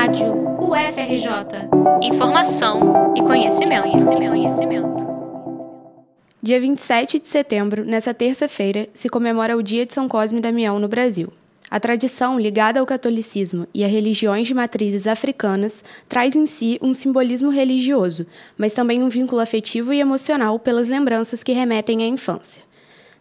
Rádio 0.00 0.32
UFRJ. 0.58 1.68
Informação 2.00 3.12
e 3.14 3.20
conhecimento, 3.20 3.82
conhecimento, 3.82 4.30
conhecimento. 4.30 5.06
Dia 6.42 6.58
27 6.58 7.20
de 7.20 7.28
setembro, 7.28 7.84
nessa 7.84 8.14
terça-feira, 8.14 8.88
se 8.94 9.10
comemora 9.10 9.58
o 9.58 9.62
Dia 9.62 9.84
de 9.84 9.92
São 9.92 10.08
Cosme 10.08 10.38
e 10.38 10.40
Damião 10.40 10.78
no 10.78 10.88
Brasil. 10.88 11.30
A 11.70 11.78
tradição 11.78 12.40
ligada 12.40 12.80
ao 12.80 12.86
catolicismo 12.86 13.66
e 13.74 13.84
a 13.84 13.88
religiões 13.88 14.46
de 14.46 14.54
matrizes 14.54 15.06
africanas 15.06 15.84
traz 16.08 16.34
em 16.34 16.46
si 16.46 16.78
um 16.80 16.94
simbolismo 16.94 17.50
religioso, 17.50 18.26
mas 18.56 18.72
também 18.72 19.02
um 19.02 19.10
vínculo 19.10 19.42
afetivo 19.42 19.92
e 19.92 20.00
emocional 20.00 20.58
pelas 20.58 20.88
lembranças 20.88 21.42
que 21.42 21.52
remetem 21.52 22.02
à 22.02 22.06
infância. 22.06 22.62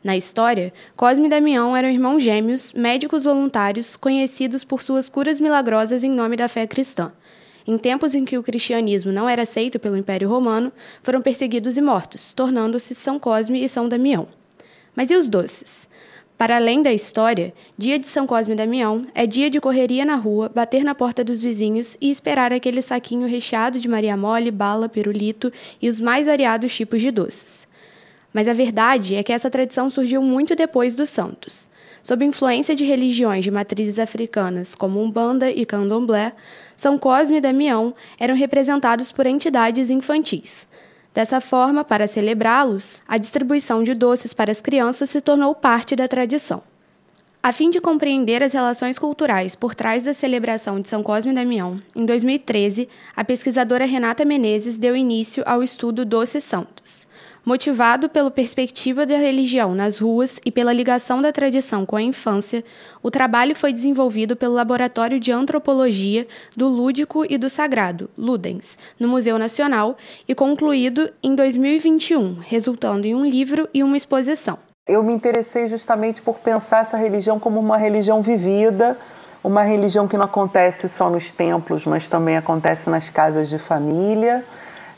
Na 0.01 0.15
história, 0.15 0.71
Cosme 0.95 1.25
e 1.27 1.29
Damião 1.29 1.75
eram 1.75 1.89
irmãos 1.89 2.23
gêmeos, 2.23 2.71
médicos 2.71 3.25
voluntários, 3.25 3.97
conhecidos 3.97 4.63
por 4.63 4.81
suas 4.81 5.09
curas 5.09 5.41
milagrosas 5.41 6.05
em 6.05 6.09
nome 6.09 6.37
da 6.37 6.47
fé 6.47 6.65
cristã. 6.65 7.11
Em 7.67 7.77
tempos 7.77 8.15
em 8.15 8.23
que 8.23 8.37
o 8.37 8.43
cristianismo 8.43 9.11
não 9.11 9.27
era 9.27 9.41
aceito 9.41 9.77
pelo 9.77 9.97
Império 9.97 10.29
Romano, 10.29 10.71
foram 11.03 11.21
perseguidos 11.21 11.75
e 11.75 11.81
mortos, 11.81 12.33
tornando-se 12.33 12.95
São 12.95 13.19
Cosme 13.19 13.61
e 13.61 13.67
São 13.67 13.89
Damião. 13.89 14.29
Mas 14.95 15.11
e 15.11 15.17
os 15.17 15.27
doces? 15.27 15.89
Para 16.37 16.55
além 16.55 16.81
da 16.81 16.93
história, 16.93 17.53
dia 17.77 17.99
de 17.99 18.07
São 18.07 18.25
Cosme 18.25 18.53
e 18.53 18.57
Damião 18.57 19.05
é 19.13 19.27
dia 19.27 19.49
de 19.49 19.59
correria 19.59 20.05
na 20.05 20.15
rua, 20.15 20.47
bater 20.47 20.81
na 20.81 20.95
porta 20.95 21.25
dos 21.25 21.41
vizinhos 21.41 21.97
e 21.99 22.09
esperar 22.09 22.53
aquele 22.53 22.81
saquinho 22.81 23.27
recheado 23.27 23.77
de 23.77 23.89
Maria 23.89 24.15
Mole, 24.15 24.49
bala, 24.49 24.87
pirulito 24.87 25.51
e 25.81 25.89
os 25.89 25.99
mais 25.99 26.27
variados 26.27 26.73
tipos 26.73 27.01
de 27.01 27.11
doces. 27.11 27.67
Mas 28.33 28.47
a 28.47 28.53
verdade 28.53 29.15
é 29.15 29.23
que 29.23 29.33
essa 29.33 29.49
tradição 29.49 29.89
surgiu 29.89 30.21
muito 30.21 30.55
depois 30.55 30.95
dos 30.95 31.09
santos. 31.09 31.69
Sob 32.01 32.23
influência 32.23 32.75
de 32.75 32.85
religiões 32.85 33.43
de 33.43 33.51
matrizes 33.51 33.99
africanas 33.99 34.73
como 34.73 35.01
Umbanda 35.01 35.51
e 35.51 35.65
Candomblé, 35.65 36.33
São 36.75 36.97
Cosme 36.97 37.37
e 37.37 37.41
Damião 37.41 37.93
eram 38.19 38.35
representados 38.35 39.11
por 39.11 39.25
entidades 39.25 39.89
infantis. 39.89 40.67
Dessa 41.13 41.41
forma, 41.41 41.83
para 41.83 42.07
celebrá-los, 42.07 43.01
a 43.07 43.17
distribuição 43.17 43.83
de 43.83 43.93
doces 43.93 44.33
para 44.33 44.51
as 44.51 44.61
crianças 44.61 45.09
se 45.09 45.19
tornou 45.19 45.53
parte 45.53 45.95
da 45.95 46.07
tradição. 46.07 46.63
A 47.41 47.51
fim 47.51 47.69
de 47.69 47.81
compreender 47.81 48.43
as 48.43 48.53
relações 48.53 48.99
culturais 48.99 49.55
por 49.55 49.73
trás 49.73 50.03
da 50.03 50.13
celebração 50.13 50.79
de 50.79 50.87
São 50.87 51.01
Cosme 51.01 51.31
e 51.31 51.35
Damião, 51.35 51.81
em 51.95 52.05
2013, 52.05 52.87
a 53.15 53.23
pesquisadora 53.23 53.85
Renata 53.85 54.23
Menezes 54.23 54.77
deu 54.77 54.95
início 54.95 55.43
ao 55.45 55.63
estudo 55.63 56.05
Doces 56.05 56.43
Santos. 56.43 57.08
Motivado 57.49 58.09
pela 58.09 58.29
perspectiva 58.29 59.07
da 59.07 59.17
religião 59.17 59.73
nas 59.73 59.97
ruas 59.97 60.35
e 60.45 60.51
pela 60.51 60.71
ligação 60.71 61.19
da 61.19 61.31
tradição 61.31 61.83
com 61.83 61.95
a 61.95 62.01
infância, 62.03 62.63
o 63.01 63.09
trabalho 63.09 63.55
foi 63.55 63.73
desenvolvido 63.73 64.35
pelo 64.35 64.53
Laboratório 64.53 65.19
de 65.19 65.31
Antropologia 65.31 66.27
do 66.55 66.67
Lúdico 66.67 67.25
e 67.27 67.39
do 67.39 67.49
Sagrado, 67.49 68.07
Ludens, 68.15 68.77
no 68.99 69.07
Museu 69.07 69.39
Nacional 69.39 69.97
e 70.27 70.35
concluído 70.35 71.09
em 71.23 71.33
2021, 71.33 72.37
resultando 72.39 73.07
em 73.07 73.15
um 73.15 73.25
livro 73.25 73.67
e 73.73 73.81
uma 73.81 73.97
exposição. 73.97 74.59
Eu 74.87 75.01
me 75.01 75.11
interessei 75.11 75.67
justamente 75.67 76.21
por 76.21 76.35
pensar 76.35 76.81
essa 76.81 76.97
religião 76.97 77.39
como 77.39 77.59
uma 77.59 77.77
religião 77.77 78.21
vivida, 78.21 78.95
uma 79.43 79.63
religião 79.63 80.07
que 80.07 80.15
não 80.15 80.25
acontece 80.25 80.87
só 80.87 81.09
nos 81.09 81.31
templos, 81.31 81.83
mas 81.83 82.07
também 82.07 82.37
acontece 82.37 82.91
nas 82.91 83.09
casas 83.09 83.49
de 83.49 83.57
família 83.57 84.45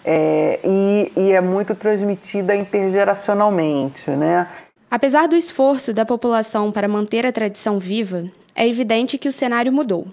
é, 0.05 0.59
e, 0.63 1.11
e 1.15 1.31
é 1.31 1.41
muito 1.41 1.75
transmitida 1.75 2.55
intergeracionalmente, 2.55 4.09
né? 4.11 4.47
Apesar 4.89 5.27
do 5.27 5.35
esforço 5.35 5.93
da 5.93 6.05
população 6.05 6.71
para 6.71 6.87
manter 6.87 7.25
a 7.25 7.31
tradição 7.31 7.79
viva, 7.79 8.25
é 8.55 8.67
evidente 8.67 9.17
que 9.17 9.29
o 9.29 9.33
cenário 9.33 9.71
mudou. 9.71 10.07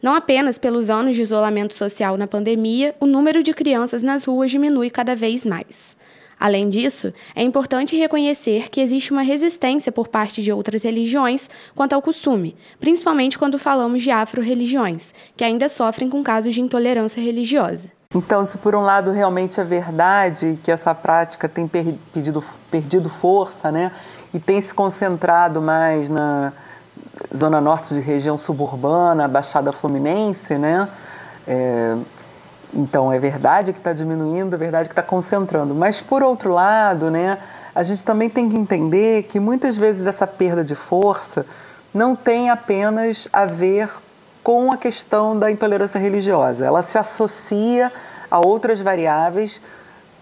Não 0.00 0.14
apenas 0.14 0.58
pelos 0.58 0.90
anos 0.90 1.16
de 1.16 1.22
isolamento 1.22 1.74
social 1.74 2.16
na 2.16 2.26
pandemia, 2.26 2.94
o 3.00 3.06
número 3.06 3.42
de 3.42 3.54
crianças 3.54 4.02
nas 4.02 4.24
ruas 4.24 4.50
diminui 4.50 4.90
cada 4.90 5.14
vez 5.14 5.44
mais. 5.44 5.96
Além 6.38 6.68
disso, 6.68 7.12
é 7.36 7.42
importante 7.44 7.96
reconhecer 7.96 8.68
que 8.68 8.80
existe 8.80 9.12
uma 9.12 9.22
resistência 9.22 9.92
por 9.92 10.08
parte 10.08 10.42
de 10.42 10.50
outras 10.50 10.82
religiões 10.82 11.48
quanto 11.72 11.92
ao 11.92 12.02
costume, 12.02 12.56
principalmente 12.80 13.38
quando 13.38 13.60
falamos 13.60 14.02
de 14.02 14.10
afro-religiões, 14.10 15.14
que 15.36 15.44
ainda 15.44 15.68
sofrem 15.68 16.10
com 16.10 16.20
casos 16.20 16.52
de 16.52 16.60
intolerância 16.60 17.22
religiosa. 17.22 17.88
Então, 18.14 18.44
se 18.44 18.58
por 18.58 18.74
um 18.74 18.82
lado 18.82 19.10
realmente 19.10 19.58
é 19.58 19.64
verdade 19.64 20.58
que 20.62 20.70
essa 20.70 20.94
prática 20.94 21.48
tem 21.48 21.66
perdido, 21.66 22.44
perdido 22.70 23.08
força, 23.08 23.72
né, 23.72 23.90
e 24.34 24.38
tem 24.38 24.60
se 24.60 24.74
concentrado 24.74 25.62
mais 25.62 26.10
na 26.10 26.52
zona 27.34 27.58
norte 27.60 27.94
de 27.94 28.00
região 28.00 28.36
suburbana, 28.36 29.26
Baixada 29.26 29.72
Fluminense, 29.72 30.58
né, 30.58 30.88
é, 31.48 31.96
então 32.74 33.10
é 33.10 33.18
verdade 33.18 33.72
que 33.72 33.78
está 33.78 33.94
diminuindo, 33.94 34.54
é 34.54 34.58
verdade 34.58 34.88
que 34.90 34.92
está 34.92 35.02
concentrando. 35.02 35.74
Mas 35.74 36.00
por 36.00 36.22
outro 36.22 36.52
lado, 36.52 37.10
né, 37.10 37.38
a 37.74 37.82
gente 37.82 38.04
também 38.04 38.28
tem 38.28 38.48
que 38.48 38.56
entender 38.56 39.22
que 39.24 39.40
muitas 39.40 39.76
vezes 39.76 40.06
essa 40.06 40.26
perda 40.26 40.62
de 40.62 40.74
força 40.74 41.46
não 41.94 42.14
tem 42.14 42.50
apenas 42.50 43.26
a 43.32 43.46
ver 43.46 43.88
com 44.42 44.72
a 44.72 44.76
questão 44.76 45.38
da 45.38 45.50
intolerância 45.50 45.98
religiosa. 45.98 46.64
Ela 46.64 46.82
se 46.82 46.98
associa 46.98 47.92
a 48.30 48.44
outras 48.44 48.80
variáveis, 48.80 49.60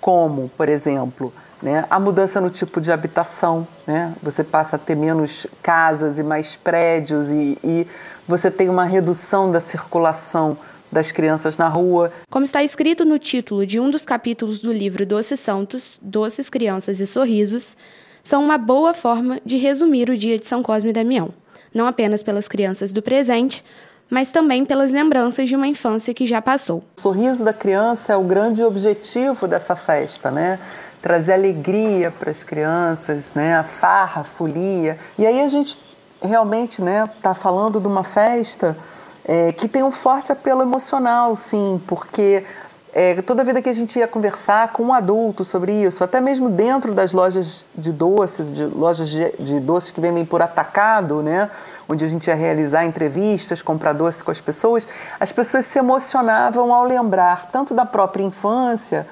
como, 0.01 0.51
por 0.57 0.69
exemplo, 0.69 1.33
né, 1.63 1.85
a 1.91 1.99
mudança 1.99 2.41
no 2.41 2.51
tipo 2.51 2.81
de 2.81 2.93
habitação. 2.93 3.67
Né? 3.87 4.13
Você 4.23 4.43
passa 4.43 4.77
a 4.77 4.79
ter 4.79 4.95
menos 4.95 5.47
casas 5.63 6.19
e 6.19 6.23
mais 6.23 6.57
prédios, 6.57 7.29
e, 7.29 7.59
e 7.63 7.87
você 8.27 8.51
tem 8.51 8.69
uma 8.69 8.85
redução 8.85 9.51
da 9.51 9.61
circulação 9.61 10.57
das 10.91 11.13
crianças 11.13 11.57
na 11.57 11.69
rua. 11.69 12.13
Como 12.29 12.45
está 12.45 12.65
escrito 12.65 13.05
no 13.05 13.19
título 13.19 13.65
de 13.65 13.79
um 13.79 13.91
dos 13.91 14.05
capítulos 14.05 14.61
do 14.61 14.73
livro 14.73 15.07
Doces 15.07 15.39
Santos, 15.39 16.01
Doces 16.03 16.51
Crianças 16.51 16.99
e 16.99 17.07
Sorrisos, 17.07 17.77
são 18.23 18.43
uma 18.43 18.59
boa 18.59 18.93
forma 18.93 19.41
de 19.45 19.57
resumir 19.57 20.11
o 20.11 20.17
dia 20.17 20.39
de 20.39 20.47
São 20.47 20.63
Cosme 20.63 20.91
e 20.91 20.93
Damião, 20.93 21.33
não 21.73 21.87
apenas 21.87 22.23
pelas 22.23 22.49
crianças 22.49 22.93
do 22.93 23.01
presente, 23.01 23.65
mas 24.11 24.31
também 24.31 24.65
pelas 24.65 24.91
lembranças 24.91 25.49
de 25.49 25.57
uma 25.57 25.69
infância 25.69 26.13
que 26.13 26.27
já 26.27 26.43
passou. 26.43 26.83
O 26.99 27.01
sorriso 27.01 27.45
da 27.45 27.53
criança 27.53 28.13
é 28.13 28.17
o 28.17 28.23
grande 28.23 28.63
objetivo 28.63 29.47
dessa 29.47 29.77
festa, 29.77 30.31
né? 30.31 30.59
Trazer 31.01 31.35
alegria 31.35 32.11
para 32.11 32.31
as 32.31 32.43
crianças, 32.43 33.33
né? 33.35 33.57
A 33.57 33.63
farra, 33.63 34.23
a 34.23 34.25
folia. 34.25 34.99
E 35.19 35.25
aí 35.25 35.41
a 35.41 35.49
gente 35.49 35.79
realmente, 36.23 36.83
né, 36.83 37.09
está 37.17 37.33
falando 37.33 37.81
de 37.81 37.87
uma 37.87 38.05
festa 38.05 38.77
é, 39.25 39.53
que 39.53 39.69
tem 39.69 39.83
um 39.83 39.91
forte 39.91 40.33
apelo 40.33 40.63
emocional, 40.63 41.35
sim, 41.37 41.81
porque 41.87 42.45
é, 42.93 43.23
toda 43.23 43.45
vida 43.45 43.63
que 43.63 43.69
a 43.69 43.73
gente 43.73 43.99
ia 43.99 44.09
conversar 44.09 44.73
com 44.73 44.85
um 44.85 44.95
adulto 44.95 45.45
sobre 45.45 45.73
isso, 45.73 46.03
até 46.03 46.21
mesmo 46.21 46.49
dentro 46.49 46.93
das 46.93 47.13
lojas 47.13 47.65
de 47.77 47.93
doces, 47.93 48.53
de 48.53 48.65
lojas 48.65 49.09
de, 49.09 49.31
de, 49.39 49.61
doces 49.61 49.91
que 49.91 50.01
vendem 50.01 50.25
por 50.25 50.43
atacado, 50.43 51.23
né, 51.23 51.49
onde 51.89 52.05
a 52.05 52.09
gente 52.09 52.27
ia 52.27 52.35
realizar 52.35 52.85
entrevistas, 52.85 53.63
comprar 53.63 53.93
doces 53.93 54.23
com 54.23 54.31
as 54.31 54.41
pessoas, 54.41 54.89
as 55.19 55.31
pessoas 55.31 55.67
se 55.67 55.79
emocionavam 55.79 56.75
ao 56.75 56.85
lembrar 56.85 57.49
tanto 57.53 57.75
da 57.75 57.87
própria 57.87 58.25
infância 58.25 59.07